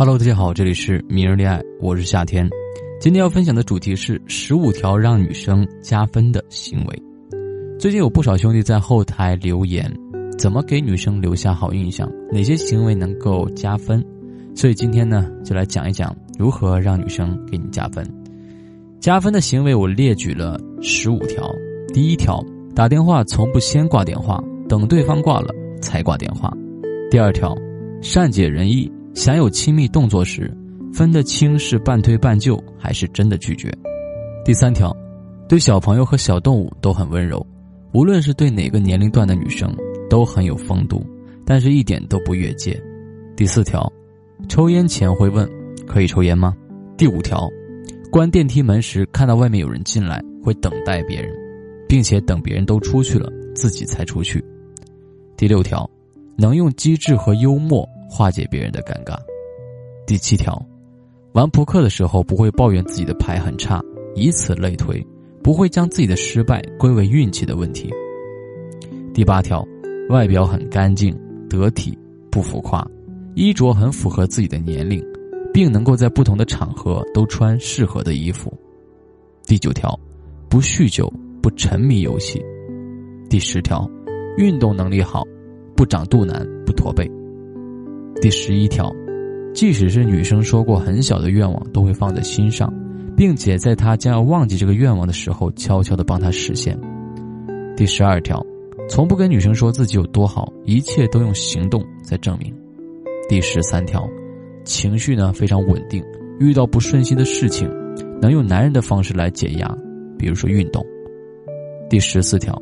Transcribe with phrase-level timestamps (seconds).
[0.00, 2.48] Hello，大家好，这里是名人恋爱，我是夏天。
[2.98, 7.02] 今天要分享的主题是十五条让女生加分的行为。
[7.78, 9.94] 最近有不少兄弟在后台留言，
[10.38, 12.10] 怎么给女生留下好印象？
[12.32, 14.02] 哪些行为能够加分？
[14.54, 18.02] 所以今天呢，就来讲一讲如何让女生给你加分。
[19.00, 21.54] 加分的行为我列举了十五条。
[21.92, 22.42] 第一条，
[22.74, 26.50] 打电话从不先挂电话，等对方挂了才挂电话。
[27.10, 27.54] 第二条，
[28.00, 28.90] 善解人意。
[29.14, 30.56] 想有亲密动作时，
[30.92, 33.72] 分得清是半推半就还是真的拒绝。
[34.44, 34.96] 第三条，
[35.48, 37.44] 对小朋友和小动物都很温柔，
[37.92, 39.74] 无论是对哪个年龄段的女生
[40.08, 41.04] 都很有风度，
[41.44, 42.80] 但是一点都不越界。
[43.36, 43.92] 第四条，
[44.48, 45.48] 抽烟前会问
[45.86, 46.56] 可以抽烟吗？
[46.96, 47.48] 第五条，
[48.10, 51.30] 关电梯门时看到外面有人进来会等待别人，
[51.88, 54.44] 并且等别人都出去了自己才出去。
[55.36, 55.88] 第六条，
[56.36, 57.88] 能用机智和幽默。
[58.10, 59.16] 化解别人的尴尬。
[60.04, 60.60] 第七条，
[61.32, 63.80] 玩扑克的时候不会抱怨自己的牌很差，
[64.16, 65.00] 以此类推，
[65.44, 67.88] 不会将自己的失败归为运气的问题。
[69.14, 69.64] 第八条，
[70.08, 71.16] 外表很干净
[71.48, 71.96] 得体，
[72.32, 72.84] 不浮夸，
[73.36, 75.00] 衣着很符合自己的年龄，
[75.52, 78.52] 并能够在不同的场合都穿适合的衣服。
[79.46, 79.98] 第九条，
[80.48, 82.44] 不酗酒，不沉迷游戏。
[83.28, 83.88] 第十条，
[84.36, 85.24] 运动能力好，
[85.76, 87.08] 不长肚腩，不驼背。
[88.20, 88.94] 第十一条，
[89.54, 92.70] 即使是女生说过很小的愿望，都会放在心上，
[93.16, 96.78] 并且在她将要忘记这个愿望的时候，悄悄的帮她实现。
[97.74, 98.44] 第十二条，
[98.90, 102.54] 从不跟女生说自己有多好，一切都用行动在证明。
[103.26, 104.06] 第十三条，
[104.64, 106.04] 情绪呢非常稳定，
[106.38, 107.70] 遇到不顺心的事情，
[108.20, 109.74] 能用男人的方式来解压，
[110.18, 110.84] 比如说运动。
[111.88, 112.60] 第十四条，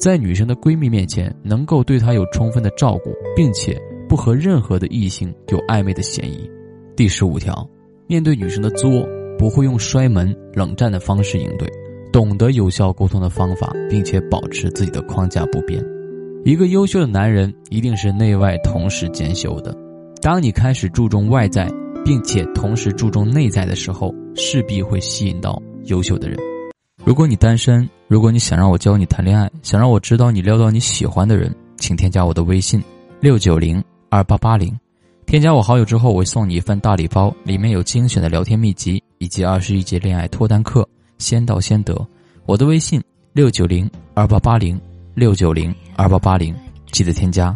[0.00, 3.80] 在女生的闺蜜面前，能够对她有充分的照顾，并且。
[4.08, 6.48] 不和任何的异性有暧昧的嫌疑。
[6.96, 7.68] 第十五条，
[8.06, 9.06] 面对女生的作，
[9.38, 11.70] 不会用摔门、冷战的方式应对，
[12.12, 15.84] 懂得有效沟通的方法，并且保持自己的框架不变。
[16.44, 19.76] 一个优秀的男人一定是内外同时兼修的。
[20.22, 21.68] 当你开始注重外在，
[22.04, 26.38] 并且同时注重内在的时候，势必会吸引到优秀的人。
[27.04, 32.82] 如果你单身，如果你想让我教你谈恋爱，想让我知道你撩到你喜欢的人，请添加我的微信：
[33.20, 33.82] 六九零。
[34.16, 34.74] 二八八零，
[35.26, 40.88] 添加我好友之后，我会送你一份大礼包，里面有精选的聊天秘籍以及二十一节恋爱脱单课，
[41.18, 41.94] 先到先得。
[42.46, 42.98] 我的微信
[43.34, 44.80] 六九零二八八零
[45.12, 46.56] 六九零二八八零，
[46.92, 47.54] 记得添加。